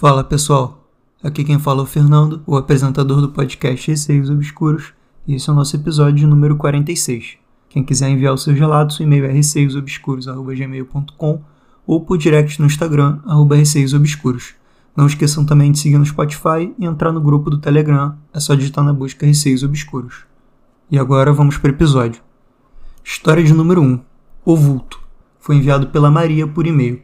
Fala 0.00 0.22
pessoal, 0.22 0.86
aqui 1.24 1.42
quem 1.42 1.58
fala 1.58 1.80
é 1.80 1.82
o 1.82 1.86
Fernando, 1.86 2.40
o 2.46 2.56
apresentador 2.56 3.20
do 3.20 3.30
podcast 3.30 3.90
Receios 3.90 4.30
Obscuros, 4.30 4.92
e 5.26 5.34
esse 5.34 5.50
é 5.50 5.52
o 5.52 5.56
nosso 5.56 5.74
episódio 5.74 6.28
número 6.28 6.56
46. 6.56 7.36
Quem 7.68 7.82
quiser 7.82 8.08
enviar 8.08 8.32
o 8.32 8.38
seu 8.38 8.54
relato, 8.54 8.94
o 8.96 9.02
e-mail 9.02 9.24
é 9.24 9.32
receiosobscuros.gmail.com 9.32 11.42
ou 11.84 12.00
por 12.00 12.16
direct 12.16 12.60
no 12.60 12.66
Instagram, 12.66 13.18
arroba 13.26 13.56
receiosobscuros. 13.56 14.54
Não 14.96 15.04
esqueçam 15.04 15.44
também 15.44 15.72
de 15.72 15.80
seguir 15.80 15.98
no 15.98 16.06
Spotify 16.06 16.72
e 16.78 16.86
entrar 16.86 17.10
no 17.10 17.20
grupo 17.20 17.50
do 17.50 17.58
Telegram, 17.58 18.16
é 18.32 18.38
só 18.38 18.54
digitar 18.54 18.84
na 18.84 18.92
busca 18.92 19.26
Receios 19.26 19.64
Obscuros. 19.64 20.26
E 20.88 20.96
agora 20.96 21.32
vamos 21.32 21.58
para 21.58 21.72
o 21.72 21.74
episódio. 21.74 22.22
História 23.02 23.42
de 23.42 23.52
número 23.52 23.82
1. 23.82 24.00
O 24.44 24.54
Vulto. 24.54 25.00
Foi 25.40 25.56
enviado 25.56 25.88
pela 25.88 26.08
Maria 26.08 26.46
por 26.46 26.68
e-mail. 26.68 27.02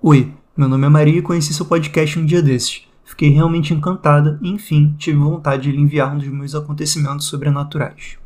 Oi, 0.00 0.39
meu 0.60 0.68
nome 0.68 0.84
é 0.84 0.90
Maria 0.90 1.18
e 1.18 1.22
conheci 1.22 1.54
seu 1.54 1.64
podcast 1.64 2.18
um 2.18 2.26
dia 2.26 2.42
desses. 2.42 2.82
Fiquei 3.02 3.30
realmente 3.30 3.72
encantada 3.72 4.38
e, 4.42 4.50
enfim, 4.50 4.94
tive 4.98 5.16
vontade 5.16 5.62
de 5.62 5.72
lhe 5.72 5.80
enviar 5.80 6.14
um 6.14 6.18
dos 6.18 6.28
meus 6.28 6.54
acontecimentos 6.54 7.28
sobrenaturais. 7.28 8.18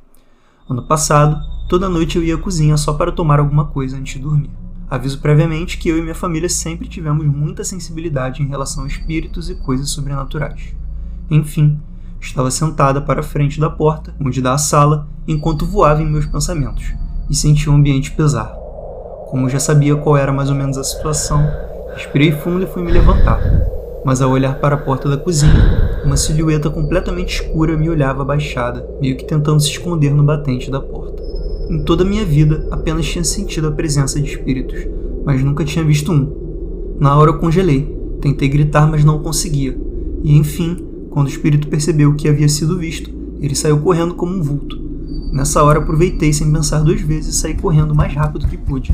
Ano 0.69 0.83
passado, 0.83 1.41
toda 1.69 1.89
noite 1.89 2.19
eu 2.19 2.25
ia 2.25 2.35
à 2.35 2.39
cozinha 2.39 2.77
só 2.77 2.95
para 2.95 3.13
tomar 3.13 3.39
alguma 3.39 3.67
coisa 3.67 3.97
antes 3.97 4.15
de 4.15 4.19
dormir. 4.19 4.51
Aviso 4.91 5.21
previamente 5.21 5.79
que 5.79 5.89
eu 5.89 5.97
e 5.97 6.03
minha 6.03 6.13
família 6.13 6.49
sempre 6.49 6.89
tivemos 6.89 7.25
muita 7.25 7.63
sensibilidade 7.63 8.43
em 8.43 8.49
relação 8.49 8.83
a 8.83 8.89
espíritos 8.89 9.49
e 9.49 9.55
coisas 9.55 9.91
sobrenaturais. 9.91 10.75
Enfim, 11.31 11.81
estava 12.21 12.51
sentada 12.51 13.01
para 13.01 13.21
a 13.21 13.23
frente 13.23 13.61
da 13.61 13.71
porta, 13.71 14.13
onde 14.21 14.43
dá 14.43 14.55
a 14.55 14.59
sala, 14.59 15.07
enquanto 15.29 15.65
voava 15.65 16.03
em 16.03 16.11
meus 16.11 16.27
pensamentos, 16.27 16.95
e 17.31 17.35
senti 17.37 17.71
um 17.71 17.77
ambiente 17.77 18.11
pesar. 18.11 18.53
Como 19.31 19.49
já 19.49 19.61
sabia 19.61 19.95
qual 19.95 20.17
era 20.17 20.33
mais 20.33 20.51
ou 20.51 20.57
menos 20.57 20.77
a 20.77 20.83
situação, 20.83 21.49
respirei 21.95 22.33
fundo 22.33 22.65
e 22.65 22.67
fui 22.67 22.83
me 22.83 22.93
levantar. 22.93 23.41
Mas 24.05 24.21
ao 24.21 24.31
olhar 24.31 24.59
para 24.61 24.75
a 24.75 24.79
porta 24.79 25.09
da 25.09 25.17
cozinha, 25.17 26.03
uma 26.05 26.17
silhueta 26.17 26.69
completamente 26.69 27.41
escura 27.41 27.77
me 27.77 27.89
olhava 27.89 28.23
abaixada, 28.23 28.87
meio 29.01 29.17
que 29.17 29.25
tentando 29.25 29.61
se 29.61 29.71
esconder 29.71 30.13
no 30.13 30.23
batente 30.23 30.71
da 30.71 30.81
porta. 30.81 31.23
Em 31.71 31.83
toda 31.83 32.05
a 32.05 32.07
minha 32.07 32.25
vida, 32.25 32.67
apenas 32.71 33.07
tinha 33.07 33.25
sentido 33.25 33.69
a 33.69 33.73
presença 33.73 34.21
de 34.21 34.29
espíritos, 34.29 34.87
mas 35.25 35.43
nunca 35.43 35.65
tinha 35.65 35.85
visto 35.85 36.13
um. 36.13 36.97
Na 37.01 37.17
hora 37.17 37.31
eu 37.31 37.39
congelei, 37.39 37.97
tentei 38.21 38.49
gritar, 38.49 38.87
mas 38.87 39.05
não 39.05 39.21
conseguia. 39.21 39.77
E 40.23 40.37
enfim, 40.37 40.85
quando 41.11 41.27
o 41.27 41.31
espírito 41.31 41.69
percebeu 41.69 42.15
que 42.15 42.29
havia 42.29 42.49
sido 42.49 42.79
visto, 42.79 43.11
ele 43.41 43.55
saiu 43.55 43.79
correndo 43.81 44.15
como 44.15 44.35
um 44.35 44.43
vulto. 44.43 44.79
Nessa 45.33 45.63
hora 45.63 45.79
aproveitei 45.79 46.33
sem 46.33 46.53
pensar 46.53 46.81
duas 46.81 47.01
vezes 47.01 47.35
e 47.35 47.39
saí 47.39 47.55
correndo 47.55 47.93
o 47.93 47.97
mais 47.97 48.15
rápido 48.15 48.47
que 48.47 48.57
pude. 48.57 48.93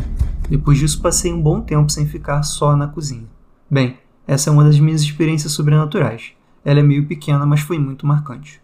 Depois 0.50 0.78
disso 0.78 1.00
passei 1.00 1.32
um 1.32 1.40
bom 1.40 1.60
tempo 1.60 1.90
sem 1.92 2.04
ficar 2.04 2.42
só 2.42 2.74
na 2.74 2.88
cozinha. 2.88 3.28
Bem, 3.70 3.98
essa 4.26 4.50
é 4.50 4.52
uma 4.52 4.64
das 4.64 4.80
minhas 4.80 5.00
experiências 5.00 5.52
sobrenaturais. 5.52 6.32
Ela 6.64 6.80
é 6.80 6.82
meio 6.82 7.06
pequena, 7.06 7.46
mas 7.46 7.60
foi 7.60 7.78
muito 7.78 8.04
marcante. 8.04 8.60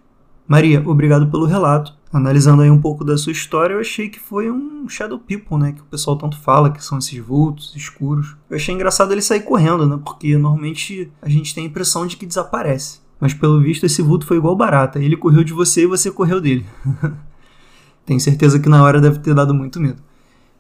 Maria, 0.49 0.83
obrigado 0.85 1.29
pelo 1.29 1.47
relato. 1.47 1.95
Analisando 2.13 2.63
aí 2.63 2.71
um 2.71 2.81
pouco 2.81 3.05
da 3.05 3.17
sua 3.17 3.31
história, 3.31 3.75
eu 3.75 3.81
achei 3.81 4.09
que 4.09 4.19
foi 4.19 4.51
um 4.51 4.89
Shadow 4.89 5.19
People, 5.19 5.59
né? 5.59 5.73
Que 5.73 5.81
o 5.81 5.85
pessoal 5.85 6.17
tanto 6.17 6.37
fala, 6.39 6.71
que 6.71 6.85
são 6.85 6.99
esses 6.99 7.19
vultos 7.19 7.73
escuros. 7.77 8.37
Eu 8.51 8.57
achei 8.57 8.75
engraçado 8.75 9.13
ele 9.13 9.23
sair 9.23 9.43
correndo, 9.43 9.87
né? 9.87 10.01
Porque 10.05 10.37
normalmente 10.37 11.11
a 11.23 11.29
gente 11.29 11.55
tem 11.55 11.65
a 11.65 11.69
impressão 11.69 12.05
de 12.05 12.17
que 12.17 12.27
desaparece. 12.27 13.01
Mas 13.21 13.33
pelo 13.33 13.61
visto 13.61 13.87
esse 13.87 14.03
vulto 14.03 14.27
foi 14.27 14.39
igual 14.39 14.57
barata. 14.57 14.99
Ele 14.99 15.17
correu 15.17 15.45
de 15.45 15.53
você 15.53 15.83
e 15.83 15.87
você 15.87 16.11
correu 16.11 16.41
dele. 16.41 16.67
Tenho 18.05 18.21
certeza 18.21 18.59
que 18.59 18.69
na 18.69 18.83
hora 18.83 19.01
deve 19.01 19.21
ter 19.21 19.35
dado 19.35 19.55
muito 19.55 19.81
medo. 19.81 20.03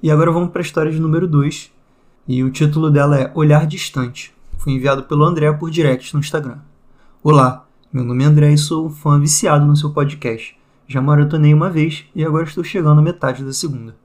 E 0.07 0.11
agora 0.13 0.31
vamos 0.31 0.51
para 0.51 0.61
a 0.61 0.63
história 0.63 0.93
de 0.93 1.01
número 1.01 1.27
2. 1.27 1.73
E 2.29 2.45
o 2.45 2.51
título 2.53 2.93
dela 2.93 3.19
é 3.19 3.33
Olhar 3.35 3.67
Distante. 3.67 4.33
Foi 4.57 4.73
enviado 4.73 5.03
pelo 5.03 5.25
André 5.25 5.53
por 5.53 5.69
direct 5.69 6.15
no 6.15 6.21
Instagram. 6.21 6.59
Olá, 7.25 7.67
meu 7.93 8.05
nome 8.05 8.23
é 8.23 8.27
André 8.29 8.53
e 8.53 8.57
sou 8.57 8.87
um 8.87 8.89
fã 8.89 9.19
viciado 9.19 9.67
no 9.67 9.75
seu 9.75 9.91
podcast. 9.91 10.57
Já 10.87 11.03
maratonei 11.03 11.53
uma 11.53 11.69
vez 11.69 12.05
e 12.15 12.25
agora 12.25 12.45
estou 12.45 12.63
chegando 12.63 13.01
à 13.01 13.03
metade 13.03 13.45
da 13.45 13.53
segunda. 13.53 13.97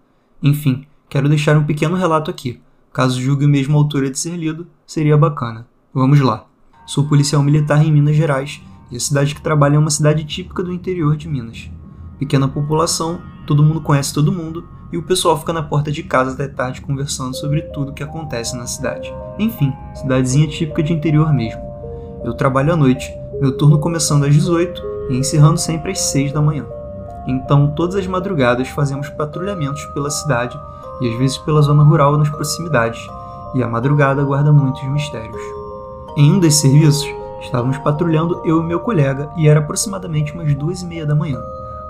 Enfim, 0.42 0.88
quero 1.08 1.30
deixar 1.30 1.56
um 1.56 1.66
pequeno 1.66 1.96
relato 1.96 2.32
aqui. 2.32 2.60
Caso 2.92 3.22
julgue 3.22 3.46
mesmo 3.46 3.78
a 3.78 3.80
altura 3.80 4.10
de 4.10 4.18
ser 4.18 4.36
lido, 4.36 4.66
seria 4.88 5.16
bacana. 5.16 5.68
Vamos 5.94 6.20
lá. 6.20 6.48
Sou 6.88 7.08
policial 7.08 7.44
militar 7.44 7.86
em 7.86 7.92
Minas 7.92 8.16
Gerais 8.16 8.60
e 8.90 8.98
a 8.98 9.00
cidade 9.00 9.36
que 9.36 9.42
trabalho 9.42 9.76
é 9.76 9.78
uma 9.78 9.92
cidade 9.92 10.24
típica 10.24 10.64
do 10.64 10.74
interior 10.74 11.16
de 11.16 11.28
Minas 11.28 11.70
pequena 12.22 12.48
população, 12.48 13.20
todo 13.48 13.64
mundo 13.64 13.82
conhece 13.82 14.14
todo 14.14 14.32
mundo 14.32 14.64
e 14.92 14.98
o 14.98 15.04
pessoal 15.04 15.38
fica 15.38 15.54
na 15.54 15.64
porta 15.64 15.92
de 15.92 16.04
casa 16.04 16.32
até 16.32 16.48
tarde 16.48 16.82
conversando 16.82 17.36
sobre 17.36 17.62
tudo 17.62 17.92
o 17.92 17.94
que 17.94 18.04
acontece 18.04 18.56
na 18.56 18.68
cidade. 18.68 19.14
Enfim, 19.40 19.74
cidadezinha 19.96 20.48
típica 20.48 20.84
de 20.84 20.94
interior 20.94 21.34
mesmo. 21.34 21.62
Eu 22.24 22.34
trabalho 22.34 22.74
à 22.74 22.76
noite, 22.76 23.12
meu 23.40 23.58
turno 23.58 23.80
começando 23.80 24.26
às 24.26 24.34
18 24.34 24.82
e 25.10 25.18
encerrando 25.18 25.58
sempre 25.58 25.92
às 25.92 26.00
6 26.00 26.34
da 26.34 26.42
manhã. 26.42 26.66
Então, 27.28 27.74
todas 27.76 27.96
as 27.96 28.08
madrugadas 28.08 28.68
fazemos 28.70 29.10
patrulhamentos 29.10 29.86
pela 29.94 30.10
cidade 30.10 30.60
e 31.02 31.12
às 31.12 31.18
vezes 31.18 31.38
pela 31.40 31.62
zona 31.62 31.84
rural 31.84 32.18
nas 32.18 32.30
proximidades, 32.30 33.08
e 33.54 33.64
a 33.64 33.68
madrugada 33.68 34.24
guarda 34.24 34.52
muitos 34.52 34.84
mistérios. 34.84 35.42
Em 36.16 36.32
um 36.32 36.40
desses 36.40 36.62
serviços, 36.62 37.08
estávamos 37.42 37.78
patrulhando 37.80 38.42
eu 38.46 38.62
e 38.62 38.66
meu 38.66 38.80
colega 38.80 39.30
e 39.38 39.48
era 39.48 39.60
aproximadamente 39.60 40.34
umas 40.34 40.54
duas 40.56 40.82
e 40.82 40.86
meia 40.86 41.06
da 41.06 41.16
manhã. 41.16 41.40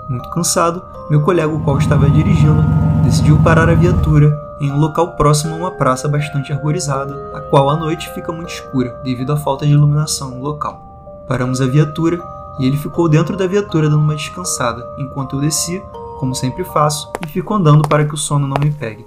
Muito 0.08 0.28
cansado, 0.30 0.82
meu 1.10 1.22
colega, 1.22 1.52
o 1.52 1.60
qual 1.60 1.78
estava 1.78 2.08
dirigindo, 2.08 2.62
decidiu 3.12 3.38
parar 3.40 3.68
a 3.68 3.74
viatura 3.74 4.40
em 4.58 4.72
um 4.72 4.78
local 4.78 5.14
próximo 5.16 5.54
a 5.54 5.58
uma 5.58 5.70
praça 5.70 6.08
bastante 6.08 6.50
arborizada, 6.50 7.14
a 7.34 7.42
qual 7.42 7.68
à 7.68 7.76
noite 7.76 8.08
fica 8.14 8.32
muito 8.32 8.48
escura 8.48 8.98
devido 9.04 9.34
à 9.34 9.36
falta 9.36 9.66
de 9.66 9.72
iluminação 9.72 10.30
no 10.30 10.40
local. 10.40 11.24
Paramos 11.28 11.60
a 11.60 11.66
viatura 11.66 12.18
e 12.58 12.66
ele 12.66 12.78
ficou 12.78 13.10
dentro 13.10 13.36
da 13.36 13.46
viatura 13.46 13.90
dando 13.90 14.00
uma 14.00 14.14
descansada, 14.14 14.88
enquanto 14.96 15.36
eu 15.36 15.42
desci, 15.42 15.82
como 16.18 16.34
sempre 16.34 16.64
faço, 16.64 17.12
e 17.22 17.26
fico 17.26 17.52
andando 17.52 17.86
para 17.86 18.06
que 18.06 18.14
o 18.14 18.16
sono 18.16 18.48
não 18.48 18.56
me 18.58 18.72
pegue. 18.72 19.06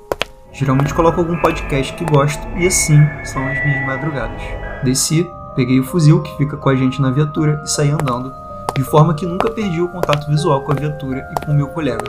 Geralmente 0.54 0.94
coloco 0.94 1.20
algum 1.20 1.42
podcast 1.42 1.92
que 1.94 2.06
gosto 2.06 2.48
e 2.60 2.68
assim 2.68 3.00
são 3.24 3.44
as 3.48 3.58
minhas 3.66 3.88
madrugadas. 3.88 4.40
Desci, 4.84 5.28
peguei 5.56 5.80
o 5.80 5.84
fuzil 5.84 6.22
que 6.22 6.38
fica 6.38 6.56
com 6.58 6.70
a 6.70 6.76
gente 6.76 7.02
na 7.02 7.10
viatura 7.10 7.60
e 7.66 7.68
saí 7.68 7.90
andando 7.90 8.32
de 8.76 8.84
forma 8.84 9.16
que 9.16 9.26
nunca 9.26 9.50
perdi 9.50 9.82
o 9.82 9.90
contato 9.90 10.30
visual 10.30 10.62
com 10.62 10.74
a 10.74 10.76
viatura 10.76 11.28
e 11.32 11.44
com 11.44 11.54
o 11.54 11.56
meu 11.56 11.70
colega. 11.70 12.06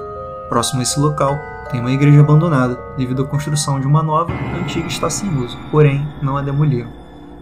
Próximo 0.50 0.80
a 0.80 0.82
esse 0.82 1.00
local, 1.00 1.34
tem 1.70 1.80
uma 1.80 1.92
igreja 1.92 2.20
abandonada, 2.20 2.78
devido 2.96 3.22
à 3.22 3.26
construção 3.26 3.80
de 3.80 3.86
uma 3.86 4.02
nova, 4.02 4.32
antiga 4.60 4.86
está 4.86 5.10
sem 5.10 5.28
uso, 5.38 5.58
porém 5.70 6.06
não 6.22 6.36
a 6.36 6.42
demoliram. 6.42 6.90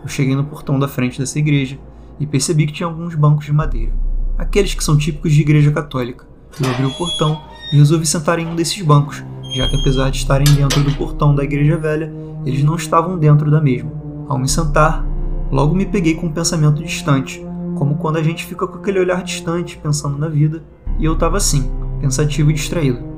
Eu 0.03 0.09
cheguei 0.09 0.35
no 0.35 0.45
portão 0.45 0.79
da 0.79 0.89
frente 0.89 1.19
dessa 1.19 1.39
igreja 1.39 1.79
e 2.19 2.27
percebi 2.27 2.67
que 2.67 2.73
tinha 2.73 2.87
alguns 2.87 3.15
bancos 3.15 3.45
de 3.45 3.53
madeira, 3.53 3.93
aqueles 4.39 4.75
que 4.75 4.85
são 4.85 4.97
típicos 4.97 5.33
de 5.33 5.41
igreja 5.41 5.71
católica. 5.71 6.27
Eu 6.61 6.71
abri 6.71 6.87
o 6.87 6.95
portão 6.95 7.41
e 7.73 7.77
resolvi 7.77 8.07
sentar 8.07 8.39
em 8.39 8.47
um 8.47 8.55
desses 8.55 8.81
bancos, 8.83 9.25
já 9.55 9.69
que 9.69 9.77
apesar 9.77 10.11
de 10.11 10.19
estarem 10.19 10.47
dentro 10.55 10.83
do 10.83 10.95
portão 10.97 11.35
da 11.35 11.45
igreja 11.45 11.77
velha, 11.77 12.13
eles 12.47 12.63
não 12.63 12.77
estavam 12.77 13.19
dentro 13.19 13.51
da 13.51 13.61
mesma. 13.61 13.93
Ao 14.29 14.39
me 14.39 14.49
sentar, 14.49 15.05
logo 15.51 15.75
me 15.75 15.87
peguei 15.87 16.15
com 16.15 16.27
um 16.27 16.33
pensamento 16.33 16.83
distante, 16.83 17.45
como 17.77 17.97
quando 17.97 18.17
a 18.17 18.23
gente 18.23 18.45
fica 18.45 18.67
com 18.67 18.79
aquele 18.79 19.01
olhar 19.01 19.23
distante, 19.23 19.79
pensando 19.79 20.17
na 20.17 20.29
vida, 20.29 20.63
e 20.99 21.05
eu 21.05 21.15
estava 21.15 21.37
assim, 21.37 21.71
pensativo 22.01 22.51
e 22.51 22.55
distraído. 22.55 23.14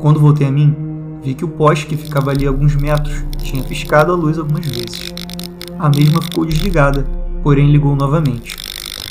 Quando 0.00 0.18
voltei 0.18 0.46
a 0.46 0.50
mim, 0.50 0.74
vi 1.22 1.34
que 1.34 1.44
o 1.44 1.48
poste 1.48 1.86
que 1.86 1.94
ficava 1.94 2.30
ali 2.30 2.46
a 2.46 2.48
alguns 2.48 2.74
metros 2.74 3.22
tinha 3.36 3.62
piscado 3.62 4.10
a 4.10 4.16
luz 4.16 4.38
algumas 4.38 4.66
vezes. 4.66 5.12
A 5.78 5.90
mesma 5.90 6.22
ficou 6.22 6.46
desligada, 6.46 7.04
porém 7.42 7.70
ligou 7.70 7.94
novamente. 7.94 8.56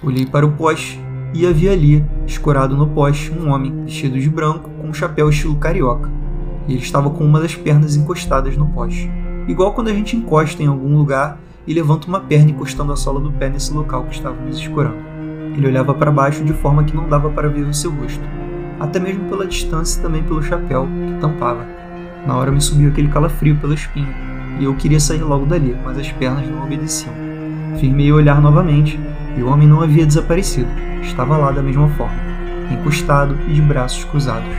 Olhei 0.03 0.25
para 0.25 0.47
o 0.47 0.51
poste 0.53 0.99
e 1.31 1.45
havia 1.45 1.73
ali, 1.73 2.03
escorado 2.25 2.75
no 2.75 2.88
poste, 2.88 3.31
um 3.31 3.51
homem 3.51 3.83
vestido 3.85 4.19
de 4.19 4.28
branco 4.31 4.67
com 4.81 4.87
um 4.90 4.93
chapéu 4.93 5.29
estilo 5.29 5.58
carioca. 5.58 6.09
Ele 6.67 6.79
estava 6.79 7.11
com 7.11 7.23
uma 7.23 7.40
das 7.40 7.53
pernas 7.53 7.96
encostadas 7.96 8.58
no 8.58 8.66
poste. 8.69 9.11
Igual 9.47 9.73
quando 9.73 9.90
a 9.90 9.93
gente 9.93 10.17
encosta 10.17 10.64
em 10.64 10.67
algum 10.67 10.97
lugar 10.97 11.40
e 11.67 11.73
levanta 11.73 12.08
uma 12.08 12.19
perna 12.19 12.49
encostando 12.49 12.91
a 12.91 12.96
sola 12.96 13.19
do 13.19 13.31
pé 13.31 13.47
nesse 13.47 13.72
local 13.72 14.05
que 14.05 14.16
estávamos 14.16 14.58
escorando. 14.58 14.97
Ele 15.55 15.67
olhava 15.67 15.93
para 15.93 16.11
baixo 16.11 16.43
de 16.43 16.53
forma 16.53 16.84
que 16.84 16.96
não 16.96 17.08
dava 17.08 17.29
para 17.29 17.47
ver 17.47 17.61
o 17.61 17.73
seu 17.75 17.91
rosto, 17.91 18.23
até 18.79 18.99
mesmo 18.99 19.29
pela 19.29 19.46
distância 19.46 19.99
e 19.99 20.02
também 20.02 20.23
pelo 20.23 20.41
chapéu 20.41 20.87
que 20.87 21.20
tampava. 21.20 21.66
Na 22.26 22.35
hora 22.35 22.52
me 22.52 22.61
subiu 22.61 22.90
aquele 22.90 23.08
calafrio 23.08 23.55
pela 23.58 23.73
espinha 23.73 24.29
e 24.59 24.66
eu 24.66 24.76
queria 24.76 24.99
sair 24.99 25.22
logo 25.22 25.46
dali, 25.46 25.76
mas 25.84 25.97
as 25.97 26.11
pernas 26.11 26.47
não 26.47 26.64
obedeciam. 26.64 27.14
Firmei 27.79 28.11
o 28.11 28.16
olhar 28.16 28.41
novamente 28.41 28.99
e 29.37 29.41
o 29.41 29.47
homem 29.47 29.67
não 29.67 29.81
havia 29.81 30.05
desaparecido, 30.05 30.70
estava 31.02 31.37
lá 31.37 31.52
da 31.52 31.61
mesma 31.61 31.87
forma, 31.90 32.20
encostado 32.72 33.37
e 33.47 33.53
de 33.53 33.61
braços 33.61 34.03
cruzados. 34.03 34.49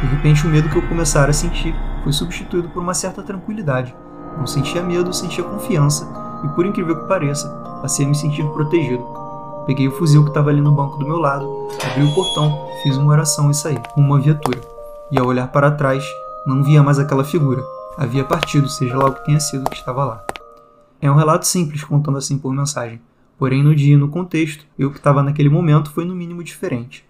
De 0.00 0.06
repente, 0.06 0.46
o 0.46 0.50
medo 0.50 0.68
que 0.68 0.76
eu 0.76 0.82
começara 0.82 1.30
a 1.30 1.34
sentir 1.34 1.74
foi 2.04 2.12
substituído 2.12 2.68
por 2.68 2.82
uma 2.82 2.94
certa 2.94 3.22
tranquilidade. 3.22 3.94
Não 4.36 4.46
sentia 4.46 4.82
medo, 4.82 5.12
sentia 5.12 5.42
confiança 5.42 6.06
e 6.44 6.48
por 6.48 6.64
incrível 6.64 7.00
que 7.00 7.08
pareça, 7.08 7.48
passei 7.82 8.04
a 8.04 8.08
me 8.08 8.14
sentir 8.14 8.44
protegido. 8.50 9.04
Peguei 9.66 9.88
o 9.88 9.92
fuzil 9.92 10.22
que 10.22 10.30
estava 10.30 10.50
ali 10.50 10.60
no 10.60 10.72
banco 10.72 10.98
do 10.98 11.06
meu 11.06 11.18
lado, 11.18 11.68
abri 11.90 12.04
o 12.04 12.14
portão, 12.14 12.66
fiz 12.82 12.96
uma 12.96 13.12
oração 13.12 13.50
e 13.50 13.54
saí, 13.54 13.78
com 13.92 14.00
uma 14.00 14.20
viatura. 14.20 14.60
E 15.10 15.18
ao 15.18 15.26
olhar 15.26 15.48
para 15.48 15.70
trás, 15.70 16.04
não 16.46 16.62
via 16.62 16.82
mais 16.82 16.98
aquela 16.98 17.24
figura. 17.24 17.62
Havia 17.96 18.24
partido, 18.24 18.68
seja 18.68 18.96
lá 18.96 19.06
o 19.06 19.14
que 19.14 19.24
tenha 19.24 19.40
sido 19.40 19.68
que 19.68 19.76
estava 19.76 20.04
lá. 20.04 20.24
É 21.00 21.10
um 21.10 21.14
relato 21.14 21.46
simples 21.46 21.82
contando 21.84 22.18
assim 22.18 22.38
por 22.38 22.52
mensagem. 22.52 23.00
Porém, 23.38 23.62
no 23.62 23.74
dia 23.74 23.94
e 23.94 23.96
no 23.96 24.08
contexto, 24.08 24.64
eu 24.78 24.90
que 24.90 24.98
estava 24.98 25.22
naquele 25.22 25.48
momento 25.48 25.90
foi 25.90 26.04
no 26.04 26.14
mínimo 26.14 26.42
diferente. 26.42 27.04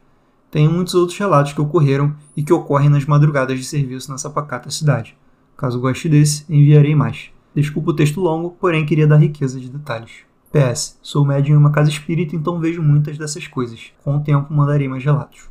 Tenho 0.50 0.70
muitos 0.70 0.94
outros 0.94 1.18
relatos 1.18 1.52
que 1.52 1.60
ocorreram 1.60 2.14
e 2.36 2.42
que 2.42 2.52
ocorrem 2.52 2.88
nas 2.88 3.04
madrugadas 3.04 3.58
de 3.58 3.64
serviço 3.64 4.10
nessa 4.10 4.30
pacata 4.30 4.70
cidade. 4.70 5.16
Caso 5.56 5.80
goste 5.80 6.08
desse, 6.08 6.44
enviarei 6.48 6.94
mais. 6.94 7.30
Desculpa 7.54 7.90
o 7.90 7.94
texto 7.94 8.20
longo, 8.20 8.50
porém 8.60 8.86
queria 8.86 9.06
dar 9.06 9.16
riqueza 9.16 9.58
de 9.58 9.68
detalhes. 9.68 10.28
PS, 10.50 10.98
sou 11.02 11.24
médium 11.24 11.56
em 11.56 11.58
uma 11.58 11.72
casa 11.72 11.90
espírita, 11.90 12.34
então 12.34 12.58
vejo 12.58 12.82
muitas 12.82 13.18
dessas 13.18 13.46
coisas. 13.46 13.92
Com 14.02 14.16
o 14.16 14.20
tempo 14.20 14.52
mandarei 14.52 14.88
mais 14.88 15.04
relatos. 15.04 15.48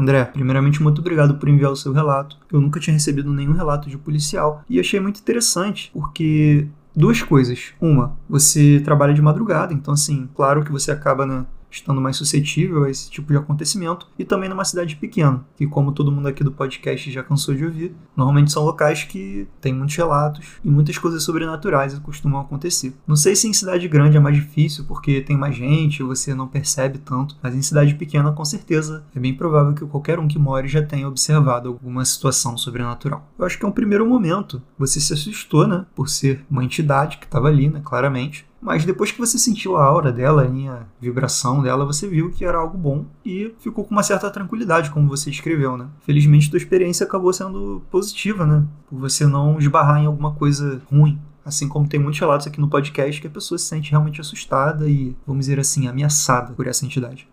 André, 0.00 0.24
primeiramente 0.24 0.82
muito 0.82 1.00
obrigado 1.00 1.34
por 1.34 1.48
enviar 1.48 1.70
o 1.70 1.76
seu 1.76 1.92
relato. 1.92 2.36
Eu 2.52 2.60
nunca 2.60 2.80
tinha 2.80 2.94
recebido 2.94 3.32
nenhum 3.32 3.52
relato 3.52 3.88
de 3.88 3.98
policial 3.98 4.64
e 4.68 4.80
achei 4.80 4.98
muito 5.00 5.20
interessante, 5.20 5.90
porque 5.92 6.66
duas 6.94 7.22
coisas. 7.22 7.72
Uma, 7.80 8.16
você 8.28 8.80
trabalha 8.84 9.14
de 9.14 9.22
madrugada, 9.22 9.72
então 9.72 9.94
assim, 9.94 10.28
claro 10.34 10.64
que 10.64 10.72
você 10.72 10.90
acaba 10.90 11.26
né, 11.26 11.44
estando 11.70 12.00
mais 12.00 12.16
suscetível 12.16 12.84
a 12.84 12.90
esse 12.90 13.10
tipo 13.10 13.32
de 13.32 13.38
acontecimento, 13.38 14.06
e 14.18 14.24
também 14.24 14.48
numa 14.48 14.64
cidade 14.64 14.96
pequena, 14.96 15.44
que 15.56 15.66
como 15.66 15.92
todo 15.92 16.12
mundo 16.12 16.28
aqui 16.28 16.42
do 16.42 16.52
podcast 16.52 17.10
já 17.10 17.22
cansou 17.22 17.54
de 17.54 17.64
ouvir, 17.64 17.94
normalmente 18.16 18.52
são 18.52 18.64
locais 18.64 19.04
que 19.04 19.46
têm 19.60 19.74
muitos 19.74 19.96
relatos 19.96 20.58
e 20.64 20.70
muitas 20.70 20.98
coisas 20.98 21.22
sobrenaturais 21.22 21.98
costumam 22.00 22.40
acontecer. 22.40 22.94
Não 23.06 23.16
sei 23.16 23.36
se 23.36 23.48
em 23.48 23.52
cidade 23.52 23.86
grande 23.88 24.16
é 24.16 24.20
mais 24.20 24.36
difícil 24.36 24.84
porque 24.84 25.20
tem 25.20 25.36
mais 25.36 25.54
gente, 25.54 26.02
você 26.02 26.34
não 26.34 26.48
percebe 26.48 26.98
tanto, 26.98 27.36
mas 27.42 27.54
em 27.54 27.62
cidade 27.62 27.94
pequena 27.94 28.32
com 28.32 28.44
certeza 28.44 29.04
é 29.14 29.20
bem 29.20 29.34
provável 29.34 29.74
que 29.74 29.84
qualquer 29.86 30.18
um 30.18 30.28
que 30.28 30.38
more 30.38 30.66
já 30.66 30.82
tenha 30.82 31.08
observado 31.08 31.68
alguma 31.68 32.04
situação 32.04 32.56
sobrenatural. 32.56 33.28
Eu 33.38 33.44
acho 33.44 33.58
que 33.58 33.64
é 33.64 33.68
um 33.68 33.72
primeiro 33.72 34.06
momento, 34.06 34.62
você 34.78 35.00
se 35.00 35.12
assustou, 35.12 35.66
né, 35.66 35.86
por 35.94 36.08
ser 36.08 36.44
uma 36.50 36.64
entidade 36.64 37.18
que 37.18 37.24
estava 37.24 37.48
ali, 37.48 37.68
né, 37.68 37.80
claramente, 37.84 38.46
mas 38.60 38.84
depois 38.84 39.10
que 39.10 39.18
você 39.18 39.38
sentiu 39.38 39.76
a 39.76 39.84
aura 39.84 40.12
dela, 40.12 40.44
a 40.44 40.82
vibração 41.00 41.62
dela, 41.62 41.86
você 41.86 42.06
viu 42.06 42.30
que 42.30 42.44
era 42.44 42.58
algo 42.58 42.76
bom 42.76 43.06
e 43.24 43.54
ficou 43.58 43.84
com 43.84 43.92
uma 43.92 44.02
certa 44.02 44.30
tranquilidade, 44.30 44.90
como 44.90 45.08
você 45.08 45.30
escreveu, 45.30 45.78
né? 45.78 45.88
Felizmente, 46.00 46.50
tua 46.50 46.58
experiência 46.58 47.06
acabou 47.06 47.32
sendo 47.32 47.82
positiva, 47.90 48.44
né? 48.44 48.66
Por 48.88 48.98
você 48.98 49.26
não 49.26 49.58
esbarrar 49.58 50.02
em 50.02 50.06
alguma 50.06 50.32
coisa 50.32 50.82
ruim. 50.90 51.18
Assim 51.42 51.66
como 51.66 51.88
tem 51.88 51.98
muitos 51.98 52.20
relatos 52.20 52.46
aqui 52.46 52.60
no 52.60 52.68
podcast 52.68 53.18
que 53.18 53.26
a 53.26 53.30
pessoa 53.30 53.58
se 53.58 53.64
sente 53.64 53.90
realmente 53.90 54.20
assustada 54.20 54.88
e, 54.88 55.16
vamos 55.26 55.46
dizer 55.46 55.58
assim, 55.58 55.88
ameaçada 55.88 56.52
por 56.52 56.66
essa 56.66 56.84
entidade. 56.84 57.26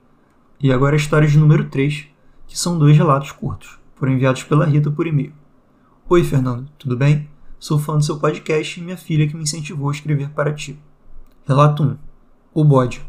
E 0.61 0.71
agora 0.71 0.95
a 0.95 0.97
história 0.97 1.27
de 1.27 1.37
número 1.37 1.69
3, 1.69 2.07
que 2.47 2.57
são 2.57 2.79
dois 2.79 2.95
relatos 2.95 3.33
curtos. 3.33 3.77
Foram 3.95 4.13
enviados 4.13 4.43
pela 4.43 4.65
Rita 4.65 4.89
por 4.89 5.05
e-mail. 5.05 5.33
Oi, 6.07 6.23
Fernando, 6.23 6.69
tudo 6.79 6.95
bem? 6.95 7.29
Sou 7.59 7.77
fã 7.77 7.97
do 7.97 8.03
seu 8.03 8.17
podcast 8.17 8.79
e 8.79 8.83
minha 8.83 8.95
filha 8.95 9.27
que 9.27 9.35
me 9.35 9.43
incentivou 9.43 9.89
a 9.89 9.91
escrever 9.91 10.29
para 10.29 10.53
ti. 10.53 10.79
Relato 11.47 11.81
1. 11.81 11.97
O 12.53 12.65
bode. 12.65 13.01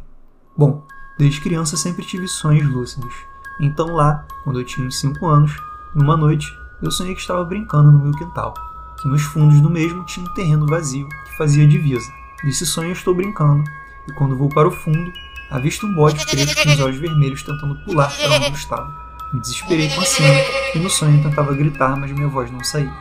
Bom, 0.56 0.86
desde 1.18 1.40
criança 1.40 1.76
sempre 1.76 2.06
tive 2.06 2.28
sonhos 2.28 2.72
lúcidos. 2.72 3.12
Então 3.60 3.88
lá, 3.88 4.24
quando 4.44 4.60
eu 4.60 4.64
tinha 4.64 4.86
uns 4.86 5.00
5 5.00 5.26
anos, 5.26 5.56
numa 5.92 6.16
noite, 6.16 6.46
eu 6.80 6.88
sonhei 6.88 7.16
que 7.16 7.20
estava 7.20 7.44
brincando 7.44 7.90
no 7.90 7.98
meu 7.98 8.12
quintal, 8.12 8.54
que 9.02 9.08
nos 9.08 9.22
fundos 9.22 9.60
do 9.60 9.68
mesmo 9.68 10.04
tinha 10.04 10.24
um 10.24 10.34
terreno 10.34 10.68
vazio 10.68 11.08
que 11.08 11.36
fazia 11.36 11.66
divisa. 11.66 12.08
Nesse 12.44 12.64
sonho 12.64 12.90
eu 12.90 12.92
estou 12.92 13.12
brincando, 13.12 13.64
e 14.08 14.12
quando 14.12 14.38
vou 14.38 14.48
para 14.48 14.68
o 14.68 14.70
fundo, 14.70 15.12
avisto 15.50 15.84
um 15.84 15.94
bode 15.96 16.24
preto 16.24 16.62
com 16.62 16.68
os 16.68 16.78
olhos 16.78 16.98
vermelhos 17.00 17.42
tentando 17.42 17.74
pular 17.84 18.08
para 18.16 18.36
onde 18.36 18.46
eu 18.46 18.52
estava. 18.52 18.96
Me 19.32 19.40
desesperei 19.40 19.90
com 19.90 20.00
a 20.00 20.04
cena, 20.04 20.40
e 20.76 20.78
no 20.78 20.88
sonho 20.88 21.20
tentava 21.24 21.52
gritar, 21.54 21.96
mas 21.96 22.12
minha 22.12 22.28
voz 22.28 22.52
não 22.52 22.62
saía. 22.62 22.94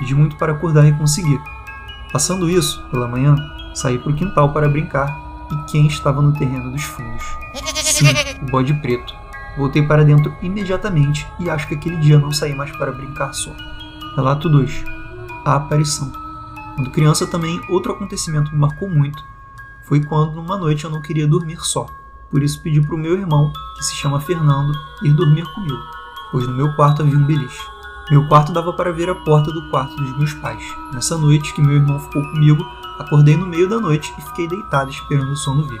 Pedi 0.00 0.16
muito 0.16 0.34
para 0.34 0.50
acordar 0.50 0.84
e 0.84 0.92
conseguir. 0.98 1.40
Passando 2.12 2.50
isso, 2.50 2.84
pela 2.90 3.06
manhã, 3.06 3.36
Saí 3.74 3.98
para 3.98 4.10
o 4.10 4.14
quintal 4.14 4.52
para 4.52 4.68
brincar 4.68 5.16
e 5.50 5.70
quem 5.70 5.86
estava 5.86 6.20
no 6.20 6.32
terreno 6.32 6.70
dos 6.70 6.82
fundos? 6.82 7.24
Sim, 7.82 8.06
o 8.42 8.50
bode 8.50 8.74
preto. 8.74 9.14
Voltei 9.56 9.82
para 9.82 10.04
dentro 10.04 10.34
imediatamente 10.40 11.26
e 11.38 11.50
acho 11.50 11.66
que 11.66 11.74
aquele 11.74 11.96
dia 11.96 12.18
não 12.18 12.32
saí 12.32 12.54
mais 12.54 12.70
para 12.76 12.92
brincar 12.92 13.32
só. 13.32 13.50
Relato 14.16 14.48
2. 14.48 14.84
A 15.44 15.56
aparição. 15.56 16.10
Quando 16.74 16.90
criança 16.90 17.26
também, 17.26 17.60
outro 17.68 17.92
acontecimento 17.92 18.52
me 18.52 18.58
marcou 18.58 18.88
muito. 18.88 19.22
Foi 19.82 20.00
quando 20.02 20.34
numa 20.34 20.56
noite 20.56 20.84
eu 20.84 20.90
não 20.90 21.02
queria 21.02 21.26
dormir 21.26 21.58
só. 21.60 21.86
Por 22.30 22.42
isso 22.42 22.60
pedi 22.62 22.80
para 22.80 22.94
o 22.94 22.98
meu 22.98 23.18
irmão, 23.18 23.52
que 23.76 23.84
se 23.84 23.96
chama 23.96 24.20
Fernando, 24.20 24.72
ir 25.02 25.12
dormir 25.12 25.44
comigo, 25.52 25.82
pois 26.30 26.46
no 26.46 26.54
meu 26.54 26.72
quarto 26.74 27.02
havia 27.02 27.18
um 27.18 27.24
beliche. 27.24 27.60
Meu 28.08 28.26
quarto 28.28 28.52
dava 28.52 28.72
para 28.72 28.92
ver 28.92 29.10
a 29.10 29.14
porta 29.14 29.52
do 29.52 29.68
quarto 29.68 29.94
dos 29.96 30.16
meus 30.16 30.32
pais. 30.34 30.64
Nessa 30.92 31.18
noite 31.18 31.52
que 31.52 31.60
meu 31.60 31.76
irmão 31.76 31.98
ficou 31.98 32.22
comigo, 32.30 32.64
Acordei 33.00 33.34
no 33.34 33.46
meio 33.46 33.66
da 33.66 33.80
noite 33.80 34.12
e 34.18 34.20
fiquei 34.20 34.46
deitado 34.46 34.90
esperando 34.90 35.32
o 35.32 35.36
sono 35.36 35.66
vir. 35.66 35.80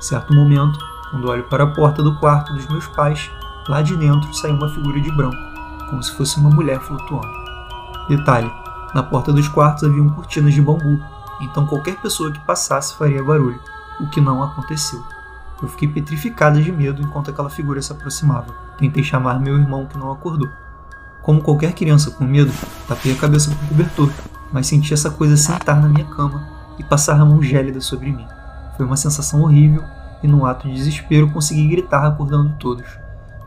Certo 0.00 0.34
momento, 0.34 0.78
quando 1.10 1.26
olho 1.26 1.44
para 1.44 1.64
a 1.64 1.66
porta 1.66 2.02
do 2.02 2.14
quarto 2.16 2.52
dos 2.52 2.66
meus 2.66 2.86
pais, 2.88 3.30
lá 3.66 3.80
de 3.80 3.96
dentro 3.96 4.34
saiu 4.34 4.54
uma 4.54 4.68
figura 4.68 5.00
de 5.00 5.10
branco, 5.10 5.38
como 5.88 6.02
se 6.02 6.14
fosse 6.14 6.38
uma 6.38 6.50
mulher 6.50 6.78
flutuando. 6.80 7.26
Detalhe: 8.06 8.52
na 8.94 9.02
porta 9.02 9.32
dos 9.32 9.48
quartos 9.48 9.82
haviam 9.82 10.10
cortinas 10.10 10.52
de 10.52 10.60
bambu, 10.60 11.02
então 11.40 11.64
qualquer 11.66 11.96
pessoa 12.02 12.30
que 12.30 12.40
passasse 12.40 12.94
faria 12.98 13.24
barulho, 13.24 13.58
o 13.98 14.06
que 14.10 14.20
não 14.20 14.42
aconteceu. 14.42 15.02
Eu 15.62 15.68
fiquei 15.68 15.88
petrificada 15.88 16.60
de 16.60 16.70
medo 16.70 17.00
enquanto 17.00 17.30
aquela 17.30 17.48
figura 17.48 17.80
se 17.80 17.92
aproximava. 17.92 18.54
Tentei 18.76 19.02
chamar 19.02 19.40
meu 19.40 19.58
irmão 19.58 19.86
que 19.86 19.96
não 19.96 20.12
acordou. 20.12 20.50
Como 21.22 21.40
qualquer 21.40 21.72
criança 21.72 22.10
com 22.10 22.24
medo, 22.24 22.52
tapei 22.86 23.12
a 23.12 23.16
cabeça 23.16 23.48
com 23.48 23.64
o 23.64 23.68
cobertor, 23.68 24.12
mas 24.52 24.66
senti 24.66 24.92
essa 24.92 25.10
coisa 25.10 25.34
sentar 25.34 25.80
na 25.80 25.88
minha 25.88 26.04
cama 26.04 26.57
e 26.78 26.84
passar 26.84 27.20
a 27.20 27.24
mão 27.24 27.42
gélida 27.42 27.80
sobre 27.80 28.12
mim. 28.12 28.26
Foi 28.76 28.86
uma 28.86 28.96
sensação 28.96 29.42
horrível 29.42 29.82
e, 30.22 30.28
num 30.28 30.46
ato 30.46 30.68
de 30.68 30.74
desespero, 30.74 31.30
consegui 31.30 31.66
gritar 31.68 32.06
acordando 32.06 32.56
todos. 32.58 32.86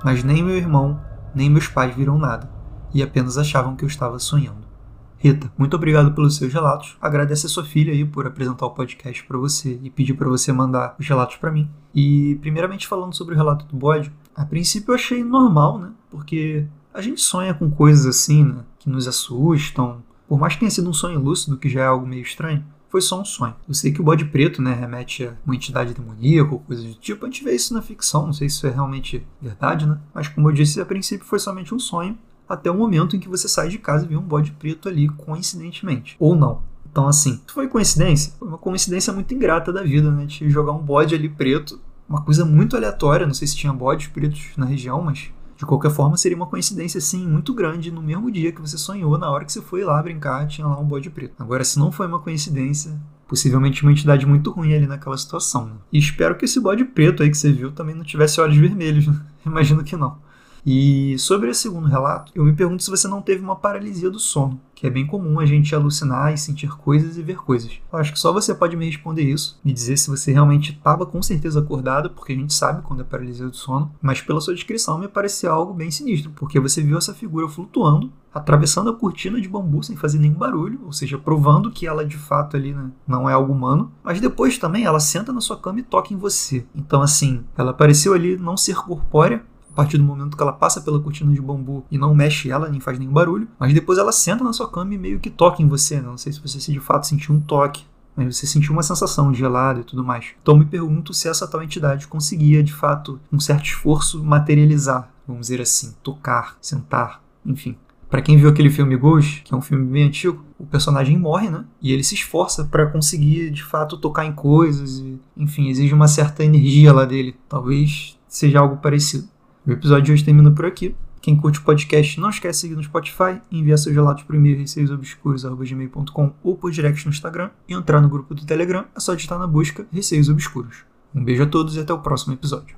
Mas 0.03 0.23
nem 0.23 0.43
meu 0.43 0.57
irmão, 0.57 0.99
nem 1.33 1.49
meus 1.49 1.67
pais 1.67 1.95
viram 1.95 2.17
nada 2.17 2.49
e 2.93 3.01
apenas 3.01 3.37
achavam 3.37 3.75
que 3.75 3.83
eu 3.83 3.87
estava 3.87 4.19
sonhando. 4.19 4.69
Rita, 5.17 5.51
muito 5.55 5.75
obrigado 5.75 6.13
pelos 6.13 6.35
seus 6.35 6.51
relatos. 6.51 6.97
Agradece 6.99 7.45
a 7.45 7.49
sua 7.49 7.63
filha 7.63 7.93
aí 7.93 8.03
por 8.03 8.25
apresentar 8.25 8.65
o 8.65 8.71
podcast 8.71 9.23
para 9.23 9.37
você 9.37 9.79
e 9.83 9.89
pedir 9.89 10.15
para 10.15 10.27
você 10.27 10.51
mandar 10.51 10.95
os 10.99 11.07
relatos 11.07 11.35
para 11.35 11.51
mim. 11.51 11.69
E 11.93 12.39
primeiramente 12.41 12.87
falando 12.87 13.13
sobre 13.13 13.35
o 13.35 13.37
relato 13.37 13.65
do 13.65 13.75
bode, 13.75 14.11
a 14.35 14.43
princípio 14.43 14.91
eu 14.91 14.95
achei 14.95 15.23
normal, 15.23 15.77
né? 15.77 15.91
Porque 16.09 16.65
a 16.91 17.01
gente 17.01 17.21
sonha 17.21 17.53
com 17.53 17.69
coisas 17.69 18.05
assim, 18.07 18.43
né? 18.43 18.63
Que 18.79 18.89
nos 18.89 19.07
assustam. 19.07 20.01
Por 20.27 20.39
mais 20.39 20.53
que 20.53 20.61
tenha 20.61 20.71
sido 20.71 20.89
um 20.89 20.93
sonho 20.93 21.19
lúcido, 21.19 21.57
que 21.57 21.69
já 21.69 21.81
é 21.81 21.85
algo 21.85 22.07
meio 22.07 22.23
estranho, 22.23 22.65
foi 22.91 23.01
só 23.01 23.19
um 23.21 23.25
sonho. 23.25 23.55
Eu 23.67 23.73
sei 23.73 23.91
que 23.91 24.01
o 24.01 24.03
bode 24.03 24.25
preto, 24.25 24.61
né, 24.61 24.73
remete 24.73 25.25
a 25.25 25.33
uma 25.45 25.55
entidade 25.55 25.93
demoníaca 25.93 26.51
ou 26.51 26.59
coisa 26.59 26.83
do 26.83 26.93
tipo. 26.95 27.25
A 27.25 27.29
gente 27.29 27.43
vê 27.43 27.55
isso 27.55 27.73
na 27.73 27.81
ficção, 27.81 28.25
não 28.25 28.33
sei 28.33 28.49
se 28.49 28.57
isso 28.57 28.67
é 28.67 28.69
realmente 28.69 29.25
verdade, 29.41 29.87
né? 29.87 29.97
Mas 30.13 30.27
como 30.27 30.49
eu 30.49 30.53
disse, 30.53 30.81
a 30.81 30.85
princípio 30.85 31.25
foi 31.25 31.39
somente 31.39 31.73
um 31.73 31.79
sonho, 31.79 32.17
até 32.47 32.69
o 32.69 32.75
momento 32.75 33.15
em 33.15 33.19
que 33.19 33.29
você 33.29 33.47
sai 33.47 33.69
de 33.69 33.77
casa 33.77 34.03
e 34.03 34.09
vê 34.09 34.17
um 34.17 34.21
bode 34.21 34.51
preto 34.51 34.89
ali, 34.89 35.07
coincidentemente. 35.07 36.17
Ou 36.19 36.35
não. 36.35 36.61
Então, 36.91 37.07
assim, 37.07 37.39
foi 37.47 37.69
coincidência? 37.69 38.33
Foi 38.37 38.49
uma 38.49 38.57
coincidência 38.57 39.13
muito 39.13 39.33
ingrata 39.33 39.71
da 39.71 39.81
vida, 39.81 40.11
né? 40.11 40.25
De 40.25 40.49
jogar 40.49 40.73
um 40.73 40.83
bode 40.83 41.15
ali 41.15 41.29
preto, 41.29 41.79
uma 42.09 42.21
coisa 42.21 42.43
muito 42.43 42.75
aleatória. 42.75 43.25
Não 43.25 43.33
sei 43.33 43.47
se 43.47 43.55
tinha 43.55 43.71
bodes 43.71 44.07
pretos 44.07 44.49
na 44.57 44.65
região, 44.65 45.01
mas 45.01 45.31
de 45.61 45.65
qualquer 45.67 45.91
forma, 45.91 46.17
seria 46.17 46.35
uma 46.35 46.47
coincidência, 46.47 46.99
sim, 46.99 47.27
muito 47.27 47.53
grande 47.53 47.91
no 47.91 48.01
mesmo 48.01 48.31
dia 48.31 48.51
que 48.51 48.59
você 48.59 48.79
sonhou, 48.79 49.15
na 49.15 49.29
hora 49.29 49.45
que 49.45 49.53
você 49.53 49.61
foi 49.61 49.83
lá 49.83 50.01
brincar, 50.01 50.47
tinha 50.47 50.65
lá 50.65 50.79
um 50.79 50.83
bode 50.83 51.07
preto. 51.11 51.35
Agora, 51.37 51.63
se 51.63 51.77
não 51.77 51.91
foi 51.91 52.07
uma 52.07 52.17
coincidência, 52.17 52.99
possivelmente 53.27 53.83
uma 53.83 53.91
entidade 53.91 54.25
muito 54.25 54.49
ruim 54.49 54.73
ali 54.73 54.87
naquela 54.87 55.15
situação. 55.15 55.67
Né? 55.67 55.73
E 55.93 55.99
espero 55.99 56.35
que 56.35 56.45
esse 56.45 56.59
bode 56.59 56.83
preto 56.83 57.21
aí 57.21 57.29
que 57.29 57.37
você 57.37 57.51
viu 57.51 57.71
também 57.71 57.93
não 57.93 58.03
tivesse 58.03 58.41
olhos 58.41 58.57
vermelhos. 58.57 59.05
Né? 59.05 59.21
Imagino 59.45 59.83
que 59.83 59.95
não. 59.95 60.17
E 60.65 61.17
sobre 61.17 61.49
esse 61.49 61.61
segundo 61.61 61.87
relato, 61.87 62.31
eu 62.35 62.43
me 62.43 62.53
pergunto 62.53 62.83
se 62.83 62.89
você 62.89 63.07
não 63.07 63.21
teve 63.21 63.43
uma 63.43 63.55
paralisia 63.55 64.09
do 64.09 64.19
sono, 64.19 64.59
que 64.75 64.85
é 64.85 64.89
bem 64.89 65.05
comum 65.05 65.39
a 65.39 65.45
gente 65.45 65.73
alucinar 65.73 66.33
e 66.33 66.37
sentir 66.37 66.69
coisas 66.69 67.17
e 67.17 67.21
ver 67.21 67.37
coisas. 67.37 67.79
Eu 67.91 67.99
acho 67.99 68.13
que 68.13 68.19
só 68.19 68.31
você 68.31 68.53
pode 68.53 68.75
me 68.75 68.85
responder 68.85 69.23
isso, 69.23 69.59
me 69.63 69.73
dizer 69.73 69.97
se 69.97 70.09
você 70.09 70.31
realmente 70.31 70.71
estava 70.71 71.05
com 71.05 71.21
certeza 71.21 71.59
acordado, 71.59 72.11
porque 72.11 72.33
a 72.33 72.35
gente 72.35 72.53
sabe 72.53 72.81
quando 72.83 73.01
é 73.01 73.03
paralisia 73.03 73.47
do 73.47 73.55
sono, 73.55 73.91
mas 74.01 74.21
pela 74.21 74.41
sua 74.41 74.53
descrição 74.53 74.97
me 74.97 75.07
parecia 75.07 75.49
algo 75.49 75.73
bem 75.73 75.89
sinistro, 75.89 76.31
porque 76.35 76.59
você 76.59 76.81
viu 76.81 76.97
essa 76.97 77.13
figura 77.13 77.47
flutuando, 77.47 78.11
atravessando 78.33 78.89
a 78.89 78.95
cortina 78.95 79.41
de 79.41 79.49
bambu 79.49 79.83
sem 79.83 79.95
fazer 79.95 80.17
nenhum 80.19 80.35
barulho, 80.35 80.79
ou 80.85 80.93
seja, 80.93 81.17
provando 81.17 81.71
que 81.71 81.85
ela 81.85 82.05
de 82.05 82.17
fato 82.17 82.55
ali 82.55 82.73
né, 82.73 82.89
não 83.07 83.29
é 83.29 83.33
algo 83.33 83.51
humano, 83.51 83.91
mas 84.03 84.21
depois 84.21 84.57
também 84.57 84.85
ela 84.85 84.99
senta 84.99 85.33
na 85.33 85.41
sua 85.41 85.57
cama 85.57 85.79
e 85.79 85.83
toca 85.83 86.13
em 86.13 86.17
você. 86.17 86.65
Então 86.73 87.01
assim, 87.01 87.43
ela 87.57 87.73
pareceu 87.73 88.13
ali 88.13 88.37
não 88.37 88.55
ser 88.55 88.75
corpórea, 88.75 89.43
a 89.71 89.75
partir 89.75 89.97
do 89.97 90.03
momento 90.03 90.35
que 90.35 90.43
ela 90.43 90.53
passa 90.53 90.81
pela 90.81 90.99
cortina 90.99 91.31
de 91.33 91.41
bambu 91.41 91.85
e 91.89 91.97
não 91.97 92.13
mexe 92.13 92.51
ela, 92.51 92.69
nem 92.69 92.79
faz 92.79 92.99
nenhum 92.99 93.13
barulho, 93.13 93.47
mas 93.57 93.73
depois 93.73 93.97
ela 93.97 94.11
senta 94.11 94.43
na 94.43 94.53
sua 94.53 94.69
cama 94.69 94.93
e 94.93 94.97
meio 94.97 95.19
que 95.19 95.29
toca 95.29 95.61
em 95.61 95.67
você, 95.67 95.95
né? 95.95 96.07
Não 96.07 96.17
sei 96.17 96.33
se 96.33 96.41
você 96.41 96.59
se 96.59 96.71
de 96.71 96.79
fato 96.79 97.07
sentiu 97.07 97.33
um 97.33 97.39
toque, 97.39 97.85
mas 98.15 98.35
você 98.35 98.45
sentiu 98.45 98.73
uma 98.73 98.83
sensação 98.83 99.33
gelada 99.33 99.79
e 99.79 99.83
tudo 99.83 100.03
mais. 100.03 100.25
Então 100.41 100.57
me 100.57 100.65
pergunto 100.65 101.13
se 101.13 101.27
essa 101.29 101.47
tal 101.47 101.63
entidade 101.63 102.07
conseguia, 102.07 102.61
de 102.61 102.73
fato, 102.73 103.19
um 103.31 103.39
certo 103.39 103.65
esforço 103.65 104.23
materializar, 104.23 105.09
vamos 105.27 105.47
dizer 105.47 105.61
assim, 105.61 105.95
tocar, 106.03 106.57
sentar, 106.61 107.23
enfim. 107.45 107.77
Para 108.09 108.21
quem 108.21 108.35
viu 108.35 108.49
aquele 108.49 108.69
filme 108.69 108.97
Ghost, 108.97 109.41
que 109.41 109.53
é 109.53 109.57
um 109.57 109.61
filme 109.61 109.85
bem 109.85 110.03
antigo, 110.03 110.43
o 110.59 110.65
personagem 110.65 111.17
morre, 111.17 111.49
né? 111.49 111.63
E 111.81 111.93
ele 111.93 112.03
se 112.03 112.13
esforça 112.13 112.65
para 112.65 112.87
conseguir, 112.87 113.49
de 113.51 113.63
fato, 113.63 113.95
tocar 113.95 114.25
em 114.25 114.33
coisas 114.33 114.99
e, 114.99 115.17
enfim, 115.37 115.69
exige 115.69 115.93
uma 115.93 116.09
certa 116.09 116.43
energia 116.43 116.91
lá 116.91 117.05
dele. 117.05 117.37
Talvez 117.47 118.19
seja 118.27 118.59
algo 118.59 118.77
parecido. 118.77 119.29
O 119.65 119.71
episódio 119.71 120.05
de 120.05 120.11
hoje 120.13 120.25
termina 120.25 120.49
por 120.51 120.65
aqui. 120.65 120.95
Quem 121.21 121.37
curte 121.37 121.59
o 121.59 121.61
podcast, 121.61 122.19
não 122.19 122.31
esquece 122.31 122.57
de 122.57 122.61
seguir 122.61 122.75
no 122.75 122.83
Spotify, 122.83 123.39
enviar 123.51 123.77
seus 123.77 123.93
relatos 123.93 124.23
por 124.23 124.35
e-mail 124.35 124.57
receiosobscuros.gmail.com 124.57 126.33
ou 126.41 126.55
por 126.57 126.71
direct 126.71 127.05
no 127.05 127.11
Instagram 127.11 127.51
e 127.67 127.73
entrar 127.75 128.01
no 128.01 128.09
grupo 128.09 128.33
do 128.33 128.43
Telegram, 128.43 128.85
é 128.95 128.99
só 128.99 129.13
digitar 129.13 129.37
na 129.37 129.45
busca 129.45 129.85
Receios 129.91 130.29
Obscuros. 130.29 130.83
Um 131.13 131.23
beijo 131.23 131.43
a 131.43 131.45
todos 131.45 131.75
e 131.75 131.79
até 131.79 131.93
o 131.93 131.99
próximo 131.99 132.33
episódio. 132.33 132.75